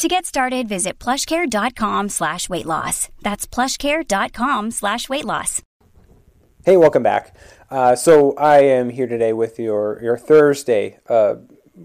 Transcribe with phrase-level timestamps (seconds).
[0.00, 3.10] To get started, visit plushcare.com slash weight loss.
[3.20, 5.60] That's plushcare.com slash weight loss.
[6.64, 7.36] Hey, welcome back.
[7.68, 11.34] Uh, so I am here today with your, your Thursday uh,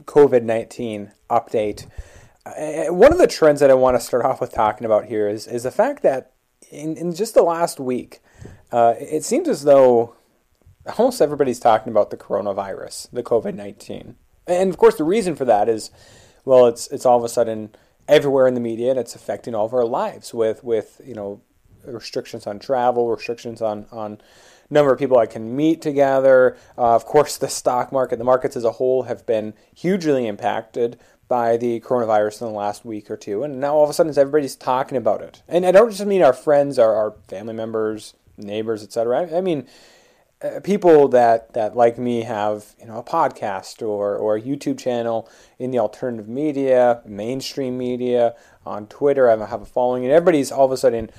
[0.05, 1.87] COVID-19 update.
[2.45, 5.27] Uh, one of the trends that I want to start off with talking about here
[5.27, 6.31] is, is the fact that
[6.71, 8.21] in, in just the last week,
[8.71, 10.15] uh, it seems as though
[10.97, 14.15] almost everybody's talking about the coronavirus, the COVID 19.
[14.47, 15.91] And of course, the reason for that is
[16.45, 17.75] well, it's, it's all of a sudden
[18.07, 21.41] everywhere in the media and it's affecting all of our lives with, with you know,
[21.85, 24.19] restrictions on travel, restrictions on, on
[24.69, 26.57] number of people I can meet together.
[26.77, 30.99] Uh, of course, the stock market, the markets as a whole have been hugely impacted
[31.27, 33.43] by the coronavirus in the last week or two.
[33.43, 35.41] And now all of a sudden everybody's talking about it.
[35.47, 39.21] And I don't just mean our friends, our, our family members, neighbors, etc.
[39.21, 39.67] I, I, mean
[40.41, 44.77] uh, people that, that like me have you know a podcast or, or a YouTube
[44.77, 49.29] channel in the alternative media, mainstream media, on Twitter.
[49.29, 51.09] I have a following, and everybody's all of a sudden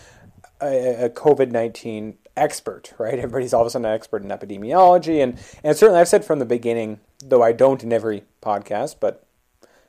[0.61, 3.19] a, a COVID nineteen expert, right?
[3.19, 6.39] Everybody's all of a sudden an expert in epidemiology, and and certainly I've said from
[6.39, 9.27] the beginning, though I don't in every podcast, but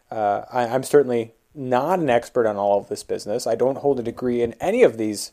[0.09, 3.47] uh, I, I'm certainly not an expert on all of this business.
[3.47, 5.31] I don't hold a degree in any of these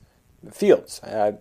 [0.50, 1.02] fields.
[1.02, 1.32] Uh,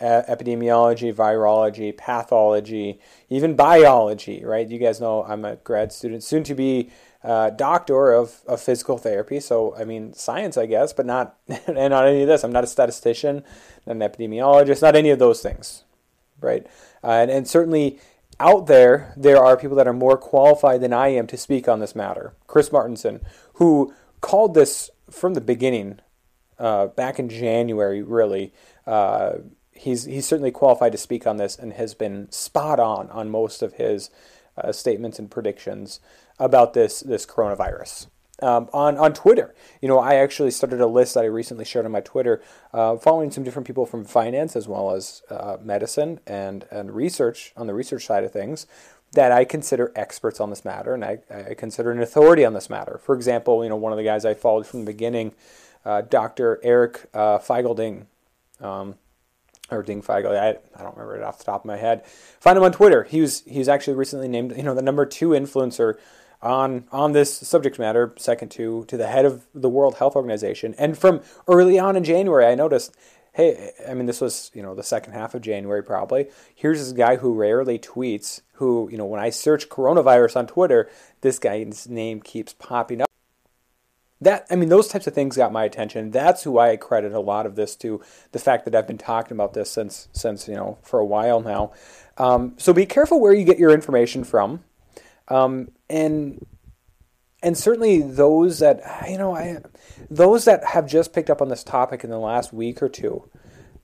[0.00, 4.68] epidemiology, virology, pathology, even biology, right?
[4.68, 6.90] You guys know I'm a grad student, soon to be
[7.22, 9.40] uh, doctor of, of physical therapy.
[9.40, 12.44] So, I mean, science, I guess, but not, and not any of this.
[12.44, 13.42] I'm not a statistician,
[13.86, 15.84] not an epidemiologist, not any of those things,
[16.40, 16.66] right?
[17.02, 17.98] Uh, and, and certainly
[18.38, 21.80] out there, there are people that are more qualified than I am to speak on
[21.80, 22.34] this matter.
[22.46, 23.20] Chris Martenson,
[23.54, 26.00] who called this from the beginning,
[26.58, 28.52] uh, back in January, really.
[28.86, 29.38] Uh,
[29.76, 33.62] he's he's certainly qualified to speak on this and has been spot on on most
[33.62, 34.10] of his
[34.56, 36.00] uh, statements and predictions
[36.38, 38.06] about this this coronavirus.
[38.42, 41.86] Um, on on Twitter, you know, I actually started a list that I recently shared
[41.86, 42.42] on my Twitter,
[42.72, 47.54] uh, following some different people from finance as well as uh, medicine and and research
[47.56, 48.66] on the research side of things
[49.12, 52.68] that I consider experts on this matter, and I, I consider an authority on this
[52.68, 53.00] matter.
[53.02, 55.32] For example, you know, one of the guys I followed from the beginning,
[55.84, 56.60] uh, Dr.
[56.62, 58.06] Eric uh, Feigl-Ding.
[58.60, 58.96] Um,
[59.70, 60.36] or Ding Feigl.
[60.38, 62.04] I, I don't remember it off the top of my head.
[62.06, 63.04] Find him on Twitter.
[63.04, 65.94] He was he's actually recently named you know the number two influencer
[66.42, 70.74] on on this subject matter, second to to the head of the World Health Organization.
[70.78, 72.94] And from early on in January, I noticed.
[73.32, 76.28] Hey, I mean, this was you know the second half of January probably.
[76.54, 78.40] Here's this guy who rarely tweets.
[78.54, 80.88] Who you know when I search coronavirus on Twitter,
[81.20, 83.10] this guy's name keeps popping up
[84.20, 86.10] that I mean those types of things got my attention.
[86.10, 88.00] That's who I credit a lot of this to.
[88.32, 91.40] The fact that I've been talking about this since since you know for a while
[91.40, 91.72] now.
[92.16, 94.64] Um, so be careful where you get your information from,
[95.28, 96.44] um, and
[97.42, 99.58] and certainly those that you know I
[100.10, 103.28] those that have just picked up on this topic in the last week or two.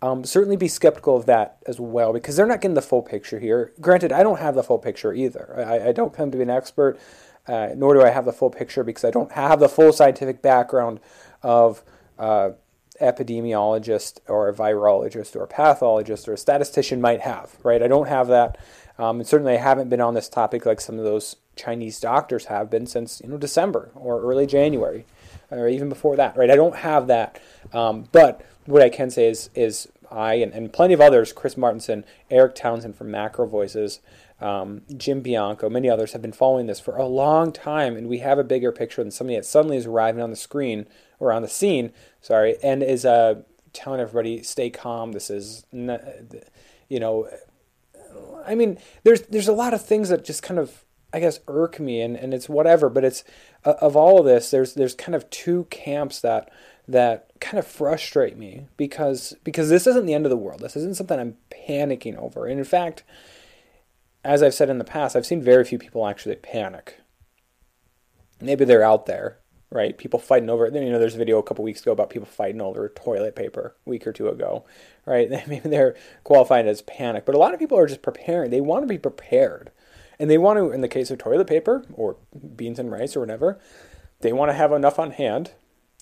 [0.01, 3.39] Um, certainly be skeptical of that as well because they're not getting the full picture
[3.39, 3.73] here.
[3.81, 5.65] Granted, I don't have the full picture either.
[5.65, 6.99] I, I don't claim to be an expert
[7.47, 10.43] uh, nor do I have the full picture because I don't have the full scientific
[10.43, 11.01] background
[11.43, 11.83] of
[12.19, 12.51] uh,
[13.01, 17.83] epidemiologist or a virologist or a pathologist or a statistician might have, right?
[17.83, 18.59] I don't have that.
[18.99, 22.47] Um, and certainly I haven't been on this topic like some of those Chinese doctors
[22.47, 25.05] have been since, you know, December or early January
[25.51, 26.51] or even before that, right?
[26.51, 27.41] I don't have that.
[27.73, 31.55] Um, but what I can say is, is I and, and plenty of others, Chris
[31.57, 34.01] Martenson, Eric Townsend from Macro Voices,
[34.43, 38.19] um, Jim Bianco, many others have been following this for a long time, and we
[38.19, 40.87] have a bigger picture than somebody that suddenly is arriving on the screen
[41.21, 43.43] or on the scene, sorry, and is uh,
[43.73, 45.13] telling everybody stay calm.
[45.13, 47.29] This is, you know,
[48.45, 51.79] I mean, there's there's a lot of things that just kind of I guess irk
[51.79, 52.89] me, and, and it's whatever.
[52.89, 53.25] But it's
[53.65, 56.51] uh, of all of this, there's there's kind of two camps that
[56.89, 60.61] that kind of frustrate me because because this isn't the end of the world.
[60.61, 62.47] This isn't something I'm panicking over.
[62.47, 63.05] And in fact,
[64.25, 66.99] as I've said in the past, I've seen very few people actually panic.
[68.41, 69.39] Maybe they're out there,
[69.71, 69.97] right?
[69.97, 70.71] People fighting over.
[70.71, 73.35] Then you know, there's a video a couple weeks ago about people fighting over toilet
[73.35, 74.65] paper a week or two ago,
[75.07, 75.31] right?
[75.49, 78.51] Maybe they're qualified as panic, but a lot of people are just preparing.
[78.51, 79.71] They want to be prepared,
[80.19, 82.17] and they want to, in the case of toilet paper or
[82.57, 83.59] beans and rice or whatever,
[84.21, 85.53] they want to have enough on hand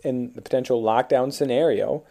[0.05, 2.05] in the potential lockdown scenario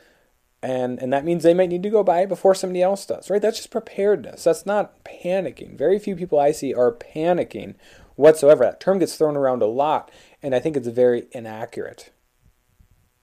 [0.61, 3.29] And, and that means they might need to go buy it before somebody else does,
[3.29, 3.41] right?
[3.41, 4.43] That's just preparedness.
[4.43, 5.77] That's not panicking.
[5.77, 7.75] Very few people I see are panicking
[8.15, 8.65] whatsoever.
[8.65, 10.11] That term gets thrown around a lot,
[10.43, 12.11] and I think it's very inaccurate.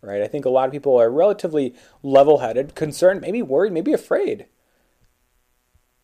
[0.00, 0.22] Right?
[0.22, 4.46] I think a lot of people are relatively level headed, concerned, maybe worried, maybe afraid,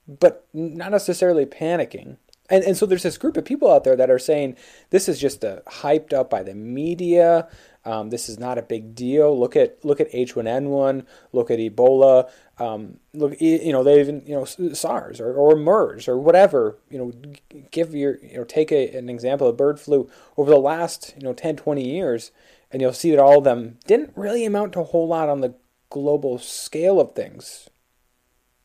[0.07, 2.17] but not necessarily panicking.
[2.51, 4.57] And, and so there's this group of people out there that are saying
[4.91, 7.49] this is just a, hyped up by the media.
[7.85, 9.39] Um, this is not a big deal.
[9.39, 11.05] Look at look at H1N1.
[11.33, 12.31] Look at Ebola.
[12.59, 16.79] Um, look, you know, they even you know SARS or, or MERS or whatever.
[16.91, 20.59] You know, give your you know take a, an example of bird flu over the
[20.59, 22.31] last you know 10, 20 years,
[22.71, 25.41] and you'll see that all of them didn't really amount to a whole lot on
[25.41, 25.55] the
[25.91, 27.69] global scale of things.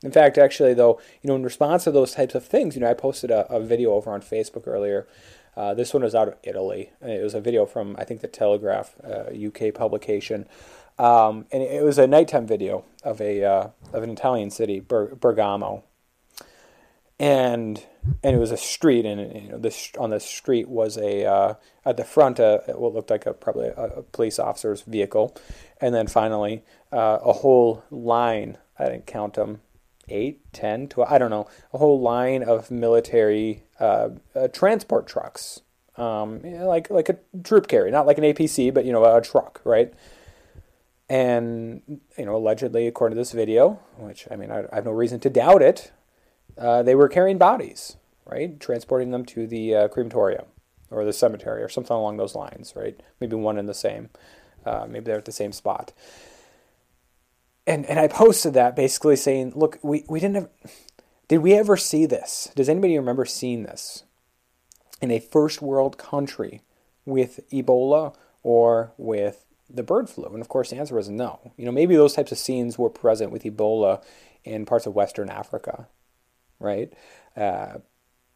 [0.04, 2.90] In fact, actually, though, you know, in response to those types of things, you know,
[2.90, 5.08] I posted a, a video over on Facebook earlier
[5.58, 6.92] uh, this one was out of Italy.
[7.02, 10.48] It was a video from, I think, the Telegraph, uh, UK publication.
[11.00, 15.16] Um, and it was a nighttime video of a uh, of an Italian city, Ber-
[15.16, 15.84] Bergamo,
[17.20, 17.84] and
[18.24, 21.54] and it was a street, and you know, this on the street was a uh,
[21.86, 25.36] at the front uh, what looked like a probably a, a police officer's vehicle,
[25.82, 28.58] and then finally uh, a whole line.
[28.80, 29.62] I didn't count them,
[30.10, 31.12] eight, ten, twelve.
[31.12, 35.62] I don't know, a whole line of military uh, uh, transport trucks,
[35.98, 39.04] um, you know, like like a troop carrier, not like an APC, but you know
[39.04, 39.94] a truck, right?
[41.10, 41.82] And
[42.18, 45.20] you know, allegedly, according to this video, which I mean, I, I have no reason
[45.22, 45.92] to doubt it,
[46.58, 50.46] uh, they were carrying bodies, right, transporting them to the uh, crematorium
[50.90, 53.00] or the cemetery or something along those lines, right?
[53.20, 54.10] Maybe one and the same.
[54.66, 55.94] Uh, maybe they're at the same spot.
[57.68, 60.50] And and I posted that basically saying, look, we, we didn't have
[61.28, 62.50] did we ever see this?
[62.56, 64.04] Does anybody remember seeing this
[65.02, 66.62] in a first world country
[67.06, 70.26] with Ebola or with the bird flu?
[70.26, 71.52] And of course, the answer was no.
[71.58, 74.02] You know, maybe those types of scenes were present with Ebola
[74.46, 75.90] in parts of Western Africa,
[76.60, 76.94] right?
[77.36, 77.80] Uh,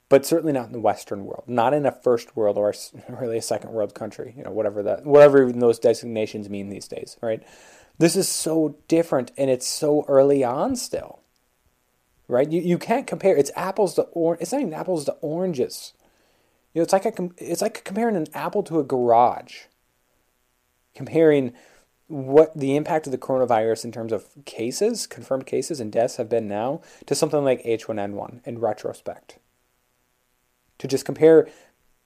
[0.09, 2.73] but certainly not in the Western world, not in a first world or
[3.09, 7.15] really a second world country, you know, whatever that, whatever those designations mean these days,
[7.21, 7.41] right?
[8.01, 11.21] This is so different and it's so early on still
[12.31, 12.49] right?
[12.49, 13.35] You, you can't compare.
[13.35, 14.41] It's apples to orange.
[14.41, 15.93] It's not even apples to oranges.
[16.73, 19.65] You know, it's like a, it's like comparing an apple to a garage.
[20.95, 21.53] Comparing
[22.07, 26.29] what the impact of the coronavirus in terms of cases, confirmed cases and deaths have
[26.29, 29.37] been now to something like H1N1 in retrospect.
[30.79, 31.47] To just compare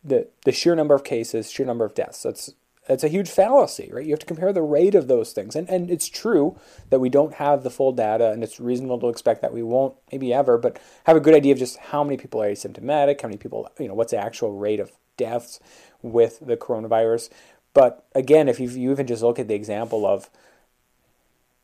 [0.04, 2.24] the the sheer number of cases, sheer number of deaths.
[2.24, 2.54] That's
[2.88, 4.06] it's a huge fallacy, right?
[4.06, 5.56] You have to compare the rate of those things.
[5.56, 6.58] And, and it's true
[6.90, 9.96] that we don't have the full data, and it's reasonable to expect that we won't,
[10.12, 13.28] maybe ever, but have a good idea of just how many people are asymptomatic, how
[13.28, 15.60] many people, you know, what's the actual rate of deaths
[16.02, 17.30] with the coronavirus.
[17.74, 20.30] But again, if you, you even just look at the example of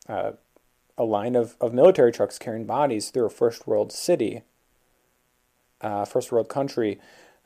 [0.10, 0.32] uh,
[0.98, 4.42] a line of, of military trucks carrying bodies through a first world city,
[5.82, 7.00] uh, first world country,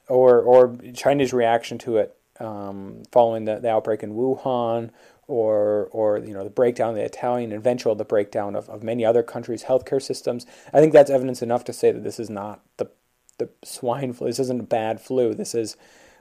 [0.07, 4.91] or, or China's reaction to it um, following the, the outbreak in Wuhan,
[5.27, 9.03] or or you know the breakdown of the Italian, eventual the breakdown of, of many
[9.05, 10.45] other countries' healthcare systems.
[10.73, 12.89] I think that's evidence enough to say that this is not the
[13.37, 14.27] the swine flu.
[14.27, 15.33] This isn't a bad flu.
[15.33, 15.75] This is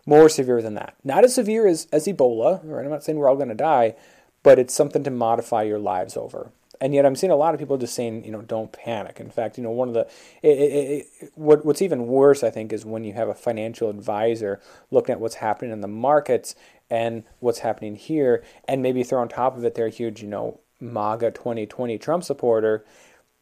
[0.06, 0.94] more severe than that.
[1.02, 2.84] Not as severe as, as Ebola, right?
[2.84, 3.94] I'm not saying we're all going to die,
[4.42, 6.50] but it's something to modify your lives over
[6.80, 9.20] and yet I'm seeing a lot of people just saying, you know, don't panic.
[9.20, 10.06] In fact, you know, one of the
[10.42, 13.90] it, it, it, what what's even worse, I think, is when you have a financial
[13.90, 16.54] advisor looking at what's happening in the markets
[16.90, 20.60] and what's happening here, and maybe throw on top of it their huge, you know,
[20.80, 22.84] MAGA 2020 Trump supporter,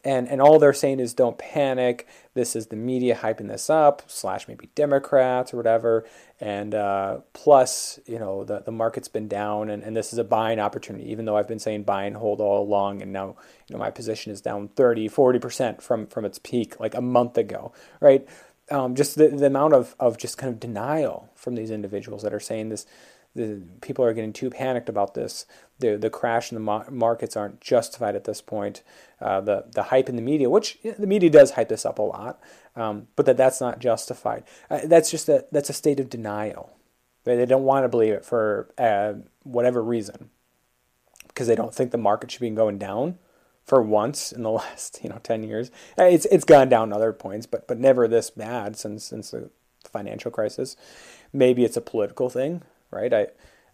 [0.05, 2.07] and and all they're saying is don't panic.
[2.35, 6.05] This is the media hyping this up, slash maybe Democrats or whatever,
[6.41, 10.25] and uh, plus you know the the market's been down, and, and this is a
[10.25, 11.11] buying opportunity.
[11.11, 13.37] Even though I've been saying buy and hold all along, and now
[13.69, 17.03] you know my position is down 30, 40 percent from from its peak like a
[17.03, 18.27] month ago, right?
[18.71, 22.33] Um, just the, the amount of, of just kind of denial from these individuals that
[22.33, 22.87] are saying this
[23.35, 25.47] the people are getting too panicked about this.
[25.79, 28.83] The the crash in the markets aren't justified at this point.
[29.21, 32.03] Uh, the the hype in the media, which the media does hype this up a
[32.03, 32.41] lot,
[32.77, 34.45] um, but that that's not justified.
[34.71, 36.77] Uh, that's just a that's a state of denial.
[37.25, 40.31] They, they don't want to believe it for uh, whatever reason,
[41.29, 43.19] because they don't think the market should be going down
[43.65, 45.71] for once in the last you know ten years.
[45.99, 49.49] Uh, it's it's gone down other points, but but never this bad since since the
[49.91, 50.77] financial crisis.
[51.33, 52.63] Maybe it's a political thing
[52.93, 53.13] right?
[53.13, 53.27] I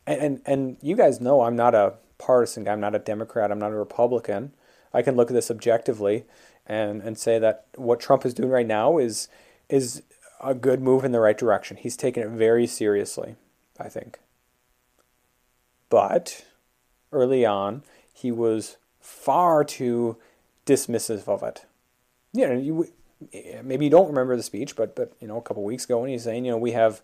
[0.07, 2.73] and and you guys know I'm not a partisan guy.
[2.73, 3.51] I'm not a Democrat.
[3.51, 4.53] I'm not a Republican.
[4.93, 6.25] I can look at this objectively
[6.67, 9.29] and and say that what Trump is doing right now is
[9.69, 10.03] is
[10.41, 11.77] a good move in the right direction.
[11.77, 13.37] He's taken it very seriously,
[13.79, 14.19] I think.
[15.91, 16.45] But
[17.13, 17.83] early on,
[18.13, 20.17] he was far too
[20.67, 21.65] dismissive of it.
[22.33, 22.93] You know, you,
[23.63, 26.11] maybe you don't remember the speech, but but you know, a couple weeks ago when
[26.11, 27.03] he's saying, you know, we have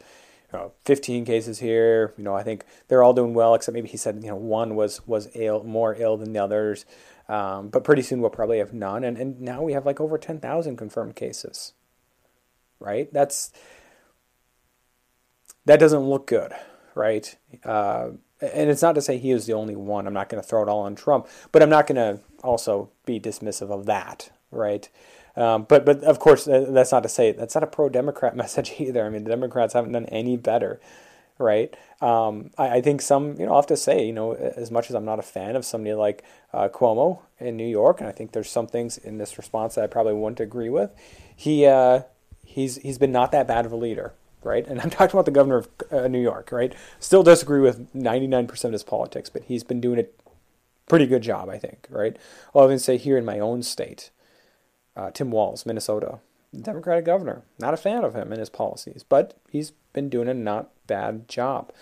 [0.54, 2.14] know, 15 cases here.
[2.16, 4.75] You know, I think they're all doing well, except maybe he said, you know, one
[4.75, 6.84] was was ill, more ill than the others.
[7.28, 10.18] Um, but pretty soon we'll probably have none, and and now we have like over
[10.18, 11.73] 10,000 confirmed cases.
[12.80, 13.12] Right?
[13.12, 13.50] That's
[15.64, 16.52] that doesn't look good,
[16.94, 17.37] right?
[17.64, 20.06] Uh, and it's not to say he is the only one.
[20.06, 22.90] I'm not going to throw it all on Trump, but I'm not going to also
[23.06, 24.88] be dismissive of that, right?
[25.36, 28.74] Um, but but of course that's not to say that's not a pro Democrat message
[28.78, 29.04] either.
[29.04, 30.80] I mean the Democrats haven't done any better,
[31.38, 31.74] right?
[32.00, 34.90] Um, I, I, think some you know I have to say you know as much
[34.90, 36.22] as I'm not a fan of somebody like
[36.52, 39.84] uh, Cuomo in New York, and I think there's some things in this response that
[39.84, 40.92] I probably wouldn't agree with.
[41.34, 42.02] He uh,
[42.44, 44.66] he's he's been not that bad of a leader, right?
[44.66, 46.74] And I'm talking about the governor of uh, New York, right?
[47.00, 50.06] Still disagree with 99% of his politics, but he's been doing a
[50.86, 52.16] pretty good job, I think, right?
[52.54, 54.10] I'll even say here in my own state,
[54.96, 56.18] uh, Tim Walz, Minnesota,
[56.58, 57.42] Democratic governor.
[57.58, 61.28] Not a fan of him and his policies, but he's been doing a not bad
[61.28, 61.72] job.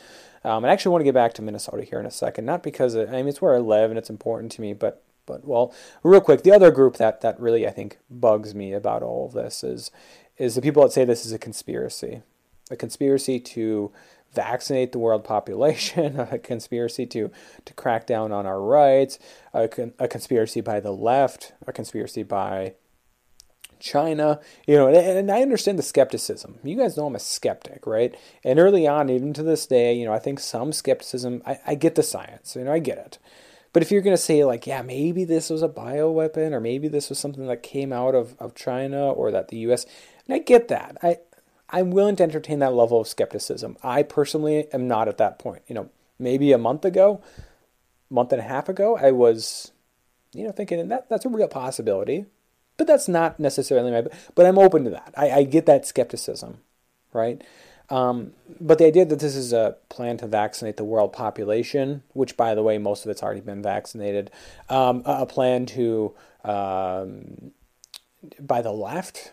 [0.45, 2.97] Um, I actually want to get back to Minnesota here in a second, not because
[2.97, 6.21] I mean it's where I live and it's important to me, but but well, real
[6.21, 9.63] quick, the other group that that really I think bugs me about all of this
[9.63, 9.91] is
[10.39, 12.23] is the people that say this is a conspiracy,
[12.71, 13.93] a conspiracy to
[14.33, 17.31] vaccinate the world population, a conspiracy to,
[17.65, 19.19] to crack down on our rights,
[19.53, 22.75] a, con- a conspiracy by the left, a conspiracy by
[23.83, 26.59] China, you know, and, and, I understand the skepticism.
[26.63, 28.15] You guys know I'm a skeptic, right?
[28.45, 31.75] And early on, even to this day, you know, I think some skepticism, I, I
[31.75, 33.19] get the science, you know, I get it.
[33.73, 36.89] But if you're going to say, like, yeah, maybe this was a bioweapon, or maybe
[36.89, 39.85] this was something that came out of, of China, or that the U.S.,
[40.27, 40.97] and I get that.
[41.03, 41.17] I,
[41.71, 43.77] I'm willing to entertain that level of skepticism.
[43.83, 45.63] I personally am not at that point.
[45.67, 47.23] You know, maybe a month ago,
[48.11, 49.73] month and a half ago, I was,
[50.33, 52.27] you know, thinking that that's a real possibility
[52.77, 54.05] but that's not necessarily my.
[54.35, 55.15] But I'm open to that.
[55.17, 56.59] I, I get that skepticism,
[57.13, 57.43] right?
[57.91, 62.37] Um, but the idea that this is a plan to vaccinate the world population, which,
[62.37, 64.31] by the way, most of it's already been vaccinated,
[64.71, 66.15] um, a plan to,
[66.45, 67.53] um,
[68.41, 69.33] by the left,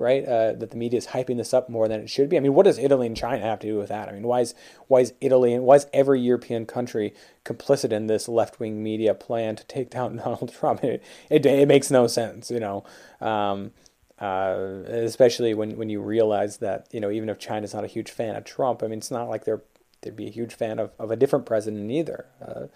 [0.00, 0.24] right?
[0.24, 2.36] Uh, that the media is hyping this up more than it should be.
[2.36, 4.08] I mean, what does Italy and China have to do with that?
[4.08, 4.54] I mean, why is
[4.88, 7.14] why is Italy and why is every European country
[7.44, 10.82] complicit in this left wing media plan to take down Donald Trump?
[10.82, 12.84] It, it, it makes no sense, you know.
[13.20, 13.72] Um,
[14.18, 18.10] uh, especially when, when you realize that you know even if China's not a huge
[18.10, 19.62] fan of Trump, I mean it's not like they're
[20.02, 22.26] they'd be a huge fan of, of a different president either.
[22.40, 22.66] Uh,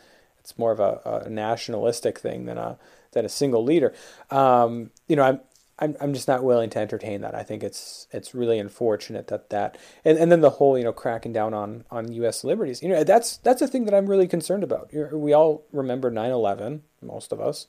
[0.40, 2.76] it's more of a, a, nationalistic thing than a
[3.12, 3.95] than a single leader.
[4.31, 5.40] Um, you know, I'm
[5.78, 7.35] I'm I'm just not willing to entertain that.
[7.35, 10.93] I think it's it's really unfortunate that that and, and then the whole you know
[10.93, 12.45] cracking down on on U.S.
[12.45, 12.83] liberties.
[12.83, 14.90] You know that's that's a thing that I'm really concerned about.
[15.12, 17.66] We all remember 9/11, most of us,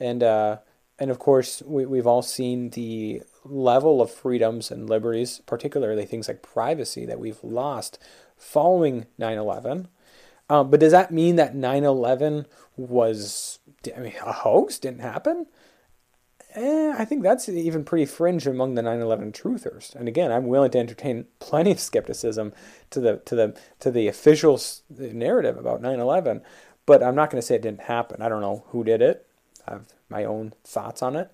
[0.00, 0.58] and uh,
[0.98, 6.28] and of course we we've all seen the level of freedoms and liberties, particularly things
[6.28, 7.98] like privacy, that we've lost
[8.38, 9.88] following 9/11.
[10.48, 12.46] Um, but does that mean that 9/11
[12.76, 13.58] was
[13.94, 14.78] I mean a hoax?
[14.78, 15.46] Didn't happen?
[16.54, 19.94] Eh, I think that's even pretty fringe among the 9/11 truthers.
[19.94, 22.52] And again, I'm willing to entertain plenty of skepticism
[22.90, 26.42] to the to the to the official narrative about 9/11,
[26.86, 28.22] but I'm not going to say it didn't happen.
[28.22, 29.26] I don't know who did it.
[29.66, 31.30] I have my own thoughts on it,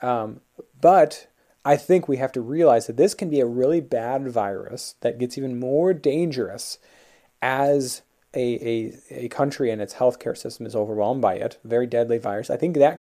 [0.00, 0.40] um,
[0.80, 1.26] but
[1.64, 5.18] I think we have to realize that this can be a really bad virus that
[5.18, 6.78] gets even more dangerous
[7.40, 8.02] as
[8.34, 11.58] a, a, a country and its healthcare system is overwhelmed by it.
[11.64, 12.50] Very deadly virus.
[12.50, 12.98] I think that.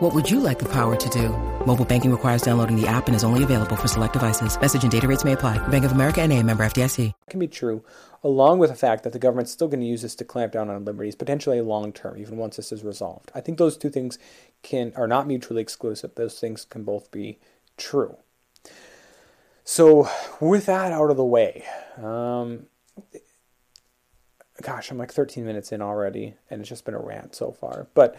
[0.00, 1.30] What would you like the power to do?
[1.64, 4.60] Mobile banking requires downloading the app and is only available for select devices.
[4.60, 5.56] Message and data rates may apply.
[5.68, 7.14] Bank of America and a member FDIC.
[7.30, 7.82] Can be true,
[8.22, 10.68] along with the fact that the government's still going to use this to clamp down
[10.68, 13.32] on liberties, potentially long term, even once this is resolved.
[13.34, 14.18] I think those two things
[14.60, 16.14] can are not mutually exclusive.
[16.14, 17.38] Those things can both be
[17.78, 18.18] true.
[19.64, 20.10] So,
[20.42, 21.64] with that out of the way,
[21.96, 22.66] um,
[24.60, 27.86] gosh, I'm like 13 minutes in already, and it's just been a rant so far.
[27.94, 28.14] But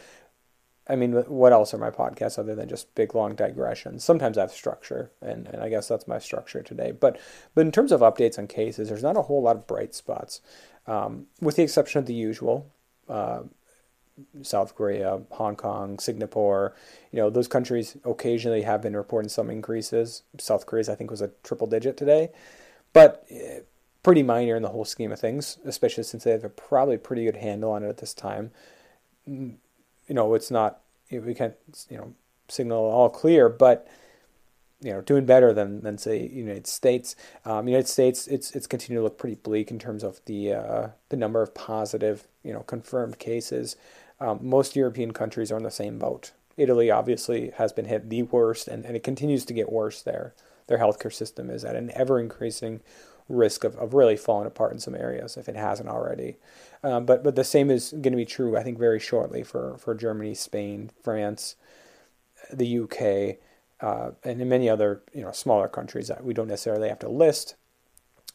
[0.89, 4.03] I mean, what else are my podcasts other than just big long digressions?
[4.03, 6.91] Sometimes I have structure, and, and I guess that's my structure today.
[6.91, 7.19] But
[7.55, 10.41] but in terms of updates on cases, there's not a whole lot of bright spots,
[10.85, 12.71] um, with the exception of the usual.
[13.09, 13.43] Uh,
[14.41, 16.73] South Korea, Hong Kong, Singapore,
[17.11, 20.23] you know, those countries occasionally have been reporting some increases.
[20.39, 22.31] South Korea's, I think, was a triple digit today.
[22.93, 23.59] but uh,
[24.03, 27.25] pretty minor in the whole scheme of things, especially since they have a probably pretty
[27.25, 28.51] good handle on it at this time.
[30.07, 31.55] You know, it's not we can't
[31.89, 32.13] you know
[32.47, 33.87] signal all clear, but
[34.81, 37.15] you know, doing better than than say United States.
[37.45, 40.87] Um, United States, it's it's continued to look pretty bleak in terms of the uh,
[41.09, 43.75] the number of positive, you know, confirmed cases.
[44.19, 46.31] Um, most European countries are in the same boat.
[46.57, 50.33] Italy obviously has been hit the worst, and, and it continues to get worse there.
[50.67, 52.81] Their healthcare system is at an ever increasing
[53.29, 56.37] risk of, of really falling apart in some areas if it hasn't already.
[56.83, 59.77] Um, but but the same is going to be true, I think, very shortly for,
[59.77, 61.55] for Germany, Spain, France,
[62.51, 63.37] the UK,
[63.81, 67.09] uh, and in many other you know smaller countries that we don't necessarily have to
[67.09, 67.55] list.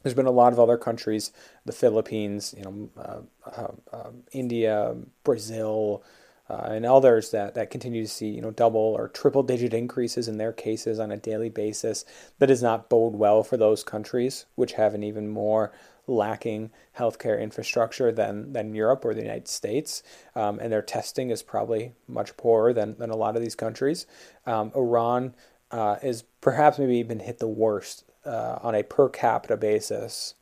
[0.02, 1.30] There's been a lot of other countries,
[1.64, 6.02] the Philippines, you know, uh, uh, um, India, Brazil,
[6.49, 10.28] uh, and others that, that continue to see you know double or triple digit increases
[10.28, 12.04] in their cases on a daily basis.
[12.38, 15.72] That does not bode well for those countries, which have an even more
[16.06, 20.02] lacking healthcare infrastructure than, than Europe or the United States,
[20.34, 24.06] um, and their testing is probably much poorer than, than a lot of these countries.
[24.44, 25.34] Um, Iran
[25.70, 30.34] uh, is perhaps maybe even hit the worst uh, on a per capita basis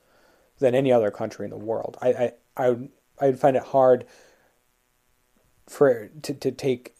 [0.59, 1.97] than any other country in the world.
[2.01, 2.77] I I I,
[3.21, 4.05] I would find it hard
[5.71, 6.95] for to to take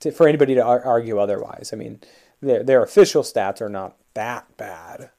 [0.00, 1.70] to, for anybody to argue otherwise.
[1.72, 2.00] I mean,
[2.40, 5.10] their their official stats are not that bad,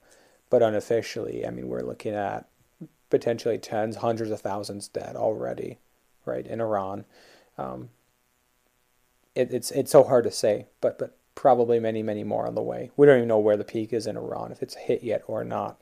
[0.48, 2.48] but unofficially, I mean, we're looking at
[3.10, 5.78] potentially tens, hundreds of thousands dead already,
[6.24, 7.04] right in Iran.
[7.58, 7.90] Um,
[9.34, 12.62] it, it's it's so hard to say, but but probably many many more on the
[12.62, 12.90] way.
[12.96, 15.42] We don't even know where the peak is in Iran, if it's hit yet or
[15.44, 15.80] not.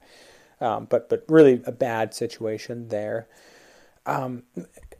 [0.60, 3.28] Um, but but really a bad situation there.
[4.06, 4.44] Um,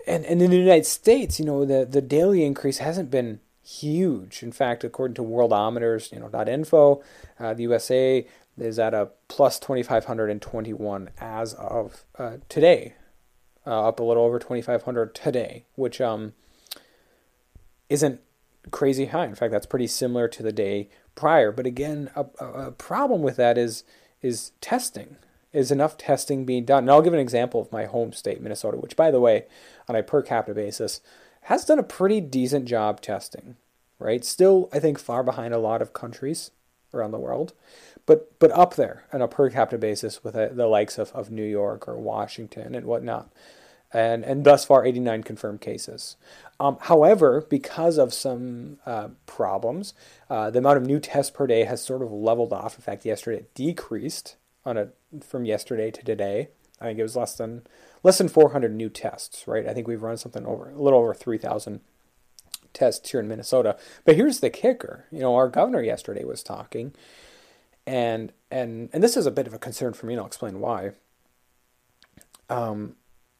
[0.06, 4.42] and, and in the United States, you know, the, the daily increase hasn't been huge.
[4.42, 7.02] In fact, according to Worldometers, you know, dot .info,
[7.38, 8.26] uh, the USA
[8.58, 12.94] is at a plus 2,521 as of uh, today,
[13.66, 16.34] uh, up a little over 2,500 today, which um,
[17.88, 18.20] isn't
[18.70, 19.26] crazy high.
[19.26, 21.50] In fact, that's pretty similar to the day prior.
[21.50, 23.84] But again, a, a problem with that is
[24.22, 25.16] is testing
[25.54, 26.84] is enough testing being done?
[26.84, 29.44] And I'll give an example of my home state, Minnesota, which, by the way,
[29.88, 31.00] on a per capita basis,
[31.42, 33.56] has done a pretty decent job testing,
[33.98, 34.24] right?
[34.24, 36.50] Still, I think, far behind a lot of countries
[36.92, 37.52] around the world,
[38.06, 41.30] but but up there on a per capita basis with a, the likes of, of
[41.30, 43.30] New York or Washington and whatnot.
[43.94, 46.16] And, and thus far, 89 confirmed cases.
[46.58, 49.94] Um, however, because of some uh, problems,
[50.28, 52.74] uh, the amount of new tests per day has sort of leveled off.
[52.74, 54.88] In fact, yesterday it decreased on a
[55.22, 56.48] from yesterday to today.
[56.80, 57.66] I think it was less than
[58.02, 59.66] less than 400 new tests, right?
[59.66, 61.80] I think we've run something over a little over 3,000
[62.74, 63.76] tests here in Minnesota.
[64.04, 65.06] But here's the kicker.
[65.10, 66.92] You know, our governor yesterday was talking,
[67.86, 70.14] and and and this is a bit of a concern for me.
[70.14, 70.92] And I'll explain why.
[72.50, 72.96] Um,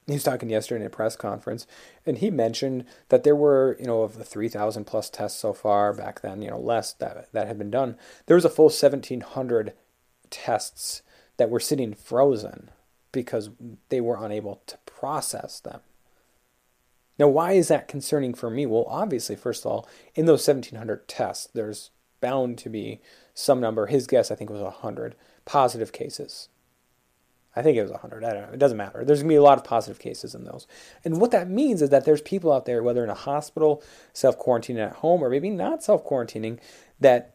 [0.06, 1.66] he was talking yesterday in a press conference,
[2.04, 5.94] and he mentioned that there were, you know, of the 3,000 plus tests so far
[5.94, 7.96] back then, you know, less that that had been done.
[8.26, 9.72] There was a full 1,700
[10.28, 11.02] tests
[11.36, 12.70] that were sitting frozen
[13.12, 13.50] because
[13.88, 15.80] they were unable to process them.
[17.18, 18.66] Now, why is that concerning for me?
[18.66, 23.00] Well, obviously, first of all, in those 1,700 tests, there's bound to be
[23.34, 23.86] some number.
[23.86, 26.48] His guess, I think, was 100 positive cases.
[27.56, 28.24] I think it was 100.
[28.24, 28.52] I don't know.
[28.52, 29.04] It doesn't matter.
[29.04, 30.66] There's going to be a lot of positive cases in those.
[31.04, 34.38] And what that means is that there's people out there, whether in a hospital, self
[34.38, 36.58] quarantining at home, or maybe not self quarantining,
[36.98, 37.34] that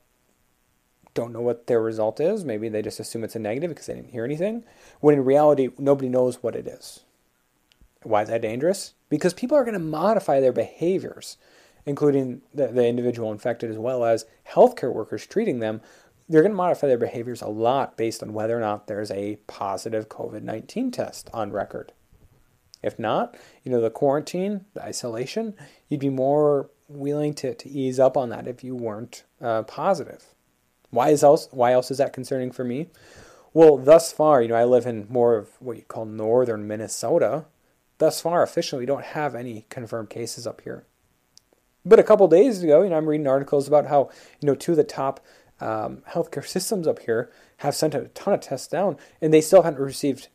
[1.13, 2.45] don't know what their result is.
[2.45, 4.63] Maybe they just assume it's a negative because they didn't hear anything,
[4.99, 7.01] when in reality, nobody knows what it is.
[8.03, 8.93] Why is that dangerous?
[9.09, 11.37] Because people are going to modify their behaviors,
[11.85, 15.81] including the, the individual infected as well as healthcare workers treating them.
[16.29, 19.37] They're going to modify their behaviors a lot based on whether or not there's a
[19.47, 21.91] positive COVID 19 test on record.
[22.81, 25.55] If not, you know, the quarantine, the isolation,
[25.89, 30.23] you'd be more willing to, to ease up on that if you weren't uh, positive.
[30.89, 32.87] Why is else why else is that concerning for me?
[33.53, 37.45] Well, thus far, you know, I live in more of what you call northern Minnesota.
[37.97, 40.85] Thus far, officially, we don't have any confirmed cases up here.
[41.85, 44.71] But a couple days ago, you know, I'm reading articles about how you know two
[44.71, 45.19] of the top
[45.59, 49.63] um, healthcare systems up here have sent a ton of tests down, and they still
[49.63, 50.29] haven't received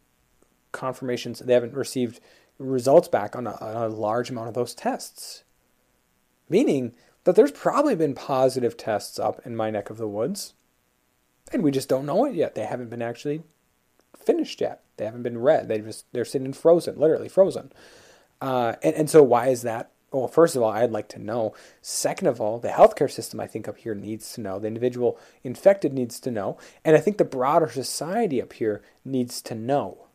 [0.72, 1.38] confirmations.
[1.38, 2.20] They haven't received
[2.58, 5.44] results back on a, on a large amount of those tests.
[6.48, 10.54] Meaning that there's probably been positive tests up in my neck of the woods.
[11.52, 12.54] And we just don't know it yet.
[12.54, 13.42] They haven't been actually
[14.16, 14.82] finished yet.
[14.96, 15.68] They haven't been read.
[15.68, 17.72] They just they're sitting frozen, literally frozen.
[18.40, 21.54] Uh, and, and so why is that Well, first of all, I'd like to know.
[21.82, 24.58] Second of all, the healthcare system, I think, up here needs to know.
[24.58, 26.56] The individual infected needs to know.
[26.84, 30.06] And I think the broader society up here needs to know.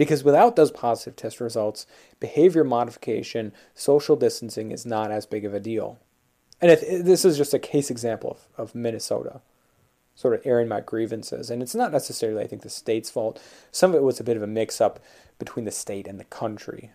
[0.00, 1.86] Because without those positive test results,
[2.20, 5.98] behavior modification, social distancing is not as big of a deal.
[6.58, 9.42] And if, this is just a case example of, of Minnesota
[10.14, 11.50] sort of airing my grievances.
[11.50, 13.42] And it's not necessarily, I think, the state's fault.
[13.72, 15.00] Some of it was a bit of a mix up
[15.38, 16.92] between the state and the country,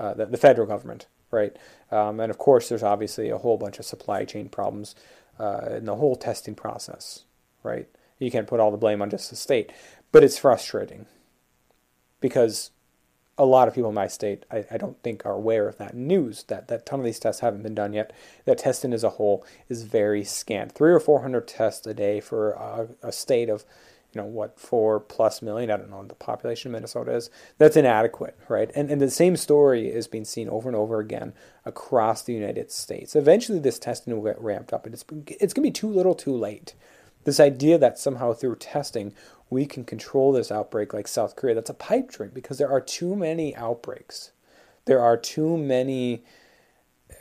[0.00, 1.56] uh, the, the, federal government, right?
[1.92, 4.96] Um, and of course, there's obviously a whole bunch of supply chain problems
[5.38, 7.22] uh, in the whole testing process,
[7.62, 7.86] right?
[8.18, 9.72] You can't put all the blame on just the state,
[10.10, 11.06] but it's frustrating
[12.20, 12.70] because
[13.38, 15.94] a lot of people in my state, I, I, don't think, are aware of that
[15.94, 18.12] news that that ton of these tests haven't been done yet.
[18.44, 20.72] That testing as a whole is very scant.
[20.72, 23.64] Three or four hundred tests a day for a, a, state of,
[24.12, 25.70] you know, what four plus million.
[25.70, 27.30] I don't know what the population of Minnesota is.
[27.58, 28.72] That's inadequate, right?
[28.74, 31.32] And and the same story is being seen over and over again
[31.64, 33.14] across the United States.
[33.14, 35.04] Eventually, this testing will get ramped up, and it's
[35.40, 36.74] it's gonna be too little, too late.
[37.24, 39.14] This idea that somehow through testing
[39.50, 42.80] we can control this outbreak like South Korea, that's a pipe dream because there are
[42.80, 44.32] too many outbreaks.
[44.84, 46.22] There are too many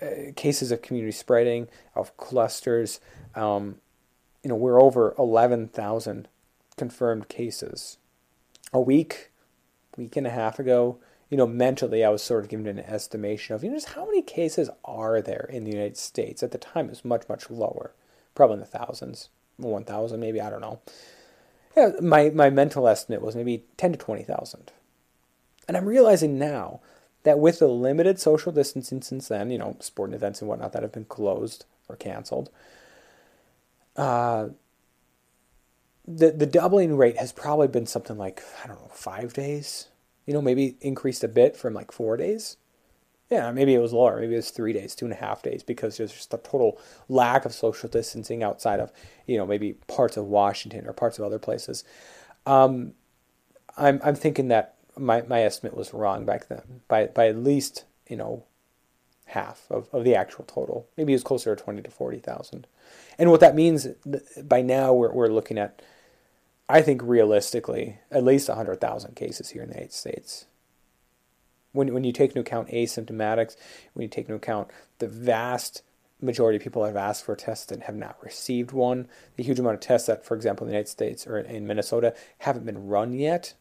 [0.02, 3.00] uh, cases of community spreading, of clusters.
[3.36, 3.78] Um,
[4.44, 6.28] you know, we're over 11,000
[6.76, 7.98] confirmed cases.
[8.74, 9.32] A week,
[9.96, 13.56] week and a half ago, you know, mentally I was sort of given an estimation
[13.56, 16.44] of, you know, just how many cases are there in the United States.
[16.44, 17.94] At the time, it was much, much lower,
[18.36, 20.80] probably in the thousands, 1,000 maybe, I don't know.
[21.76, 24.72] Yeah, my, my mental estimate was maybe 10 to 20,000.
[25.68, 26.80] And I'm realizing now
[27.24, 30.82] that with the limited social distancing since then, you know, sporting events and whatnot that
[30.82, 32.50] have been closed or canceled,
[33.98, 34.50] uh,
[36.08, 39.90] the the doubling rate has probably been something like I don't know five days,
[40.26, 42.56] you know, maybe increased a bit from like four days.
[43.30, 44.20] Yeah, maybe it was lower.
[44.20, 46.80] Maybe it was three days, two and a half days, because there's just a total
[47.10, 48.92] lack of social distancing outside of,
[49.26, 51.84] you know, maybe parts of Washington or parts of other places.
[52.46, 52.94] Um,
[53.78, 57.86] I'm I'm thinking that my, my estimate was wrong back then by by at least
[58.08, 58.46] you know
[59.26, 60.88] half of, of the actual total.
[60.96, 62.66] Maybe it was closer to twenty to forty thousand.
[63.20, 63.88] And what that means
[64.42, 65.82] by now we're we're looking at,
[66.70, 70.46] I think realistically, at least hundred thousand cases here in the United States
[71.72, 73.56] when, when you take into account asymptomatics,
[73.94, 75.84] when you take into account the vast
[76.22, 79.60] majority of people that have asked for tests and have not received one, the huge
[79.60, 82.88] amount of tests that, for example, in the United States or in Minnesota haven't been
[82.88, 83.54] run yet,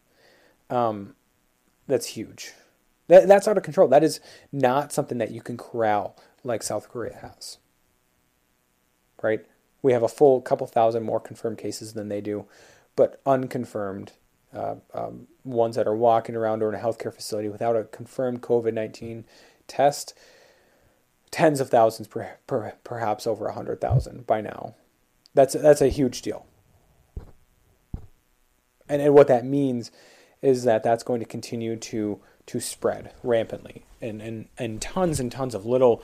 [0.69, 1.15] um,
[1.87, 2.53] that's huge.
[3.07, 3.87] That, that's out of control.
[3.87, 4.19] That is
[4.51, 7.57] not something that you can corral like South Korea has.
[9.21, 9.45] Right?
[9.81, 12.45] We have a full couple thousand more confirmed cases than they do,
[12.95, 14.13] but unconfirmed
[14.53, 18.41] uh, um, ones that are walking around or in a healthcare facility without a confirmed
[18.41, 19.25] COVID 19
[19.67, 20.13] test,
[21.31, 24.75] tens of thousands, per, per, perhaps over 100,000 by now.
[25.33, 26.45] That's, that's a huge deal.
[28.89, 29.91] And, and what that means
[30.41, 35.31] is that that's going to continue to, to spread rampantly and, and, and tons and
[35.31, 36.01] tons of little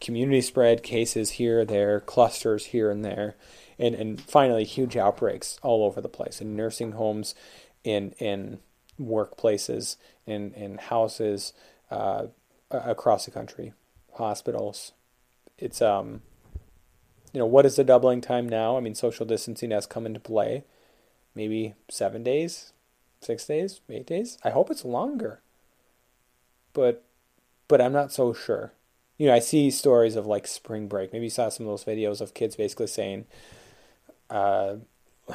[0.00, 3.36] community spread cases here, there, clusters here and there,
[3.78, 7.34] and, and finally huge outbreaks all over the place in nursing homes,
[7.84, 8.58] in in
[9.00, 11.52] workplaces, in in houses
[11.90, 12.26] uh,
[12.70, 13.72] across the country,
[14.14, 14.92] hospitals.
[15.58, 16.22] It's um,
[17.32, 18.76] you know, what is the doubling time now?
[18.76, 20.64] I mean, social distancing has come into play.
[21.34, 22.72] Maybe seven days,
[23.20, 24.36] six days, eight days.
[24.44, 25.40] I hope it's longer.
[26.74, 27.04] But,
[27.68, 28.72] but I'm not so sure.
[29.16, 31.12] You know, I see stories of like spring break.
[31.12, 33.24] Maybe you saw some of those videos of kids basically saying,
[34.28, 34.76] uh,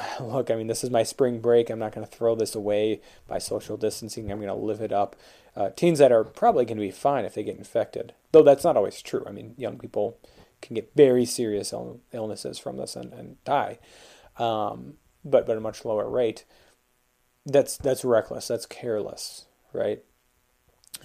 [0.20, 1.70] look, I mean, this is my spring break.
[1.70, 4.30] I'm not going to throw this away by social distancing.
[4.30, 5.16] I'm going to live it up.
[5.56, 8.64] Uh, teens that are probably going to be fine if they get infected, though that's
[8.64, 9.24] not always true.
[9.26, 10.18] I mean, young people
[10.62, 13.78] can get very serious Ill- illnesses from this and, and die,
[14.38, 16.44] um, but but at a much lower rate.
[17.44, 18.48] That's that's reckless.
[18.48, 20.04] That's careless, right?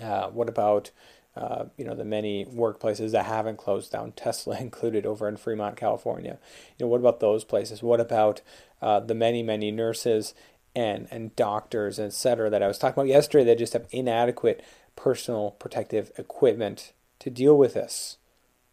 [0.02, 0.92] Uh, what about
[1.36, 5.76] uh, you know, the many workplaces that haven't closed down, Tesla included over in Fremont,
[5.76, 6.38] California.
[6.78, 7.82] You know, what about those places?
[7.82, 8.42] What about
[8.82, 10.34] uh, the many, many nurses
[10.76, 14.64] and, and doctors, et cetera, that I was talking about yesterday that just have inadequate
[14.96, 18.18] personal protective equipment to deal with this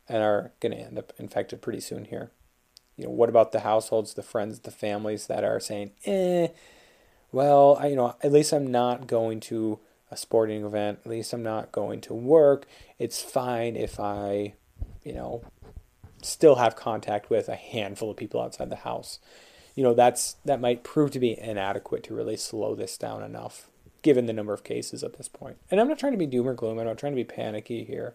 [0.08, 2.30] and are going to end up infected pretty soon here?
[2.96, 6.48] You know, what about the households, the friends, the families that are saying, eh,
[7.32, 9.78] well, I, you know, at least I'm not going to
[10.10, 11.00] a sporting event.
[11.04, 12.66] At least I'm not going to work.
[12.98, 14.54] It's fine if I,
[15.04, 15.42] you know,
[16.22, 19.18] still have contact with a handful of people outside the house.
[19.74, 23.70] You know, that's that might prove to be inadequate to really slow this down enough,
[24.02, 25.56] given the number of cases at this point.
[25.70, 26.78] And I'm not trying to be doom or gloom.
[26.78, 28.14] I'm not trying to be panicky here.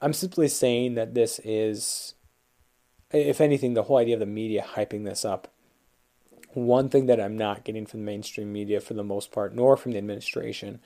[0.00, 2.14] I'm simply saying that this is,
[3.10, 5.52] if anything, the whole idea of the media hyping this up.
[6.66, 9.76] One thing that I'm not getting from the mainstream media for the most part, nor
[9.76, 10.80] from the administration,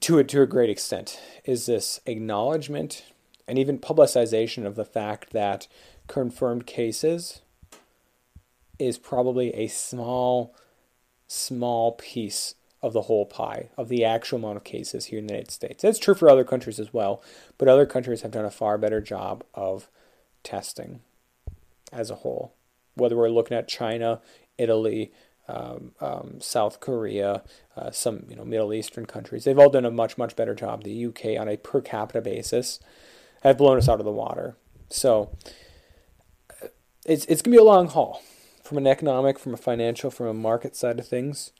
[0.00, 3.04] to a, to a great extent, is this acknowledgement
[3.46, 5.66] and even publicization of the fact that
[6.06, 7.42] confirmed cases
[8.78, 10.54] is probably a small,
[11.26, 15.34] small piece of the whole pie of the actual amount of cases here in the
[15.34, 15.82] United States.
[15.82, 17.22] That's true for other countries as well,
[17.58, 19.88] but other countries have done a far better job of
[20.42, 21.00] testing
[21.92, 22.53] as a whole.
[22.94, 24.20] Whether we're looking at China,
[24.58, 25.12] Italy,
[25.48, 27.42] um, um, South Korea,
[27.76, 30.84] uh, some you know Middle Eastern countries, they've all done a much much better job.
[30.84, 32.80] The UK on a per capita basis
[33.42, 34.56] have blown us out of the water.
[34.88, 35.36] So
[37.04, 38.22] it's it's gonna be a long haul
[38.62, 41.52] from an economic, from a financial, from a market side of things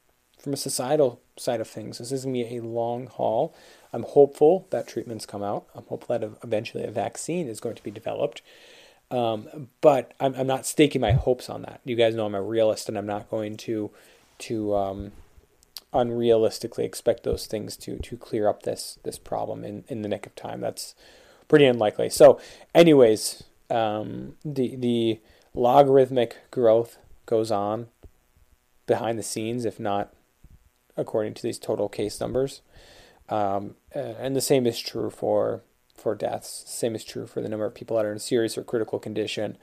[0.44, 3.56] from a societal side of things, this is to be a long haul.
[3.94, 5.66] I'm hopeful that treatments come out.
[5.74, 8.42] I'm hopeful that eventually a vaccine is going to be developed.
[9.14, 11.80] Um, but I'm, I'm not staking my hopes on that.
[11.84, 13.92] You guys know I'm a realist, and I'm not going to
[14.38, 15.12] to um,
[15.92, 20.26] unrealistically expect those things to to clear up this this problem in, in the nick
[20.26, 20.60] of time.
[20.60, 20.96] That's
[21.46, 22.10] pretty unlikely.
[22.10, 22.40] So,
[22.74, 25.20] anyways, um, the the
[25.54, 27.86] logarithmic growth goes on
[28.88, 30.12] behind the scenes, if not
[30.96, 32.62] according to these total case numbers.
[33.28, 35.62] Um, and the same is true for
[35.94, 36.64] for deaths.
[36.66, 39.56] Same is true for the number of people that are in serious or critical condition.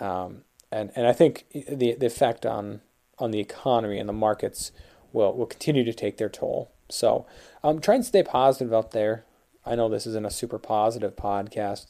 [0.00, 2.80] Um, and and I think the the effect on
[3.18, 4.72] on the economy and the markets
[5.12, 6.70] will will continue to take their toll.
[6.88, 7.26] So
[7.62, 9.24] um, try and stay positive out there.
[9.64, 11.86] I know this isn't a super positive podcast,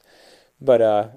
[0.60, 1.08] but uh,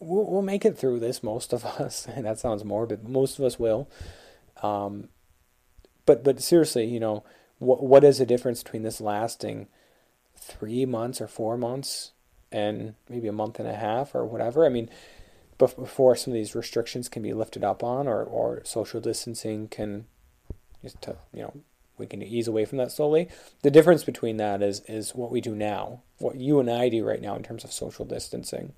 [0.00, 1.22] we'll, we'll make it through this.
[1.22, 3.90] Most of us, and that sounds morbid, but most of us will.
[4.62, 5.08] Um,
[6.06, 7.24] but but seriously, you know,
[7.58, 9.68] what what is the difference between this lasting
[10.40, 12.12] three months or four months
[12.50, 14.66] and maybe a month and a half or whatever?
[14.66, 14.88] I mean,
[15.58, 20.06] before some of these restrictions can be lifted up on, or or social distancing can
[20.82, 21.52] just to, you know
[22.00, 23.28] we can ease away from that slowly.
[23.62, 27.04] The difference between that is is what we do now, what you and I do
[27.04, 28.72] right now in terms of social distancing,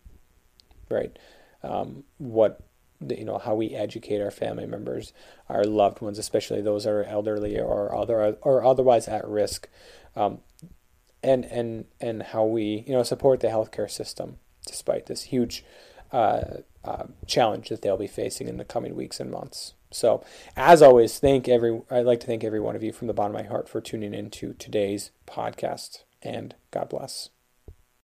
[0.91, 1.17] right?
[1.63, 2.61] Um, what
[3.01, 5.13] you know how we educate our family members,
[5.49, 9.69] our loved ones, especially those that are elderly or other or otherwise at risk,
[10.17, 10.41] um,
[11.23, 15.65] and and and how we you know support the healthcare system despite this huge
[16.13, 19.75] uh, uh, challenge that they'll be facing in the coming weeks and months.
[19.91, 20.25] So,
[20.57, 23.37] as always, thank every I'd like to thank every one of you from the bottom
[23.37, 27.31] of my heart for tuning in to today's podcast, and God bless.